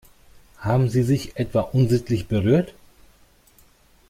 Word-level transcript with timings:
Haben 0.57 0.89
sie 0.89 1.03
sich 1.03 1.37
etwa 1.37 1.59
unsittlich 1.59 2.25
berührt? 2.27 2.73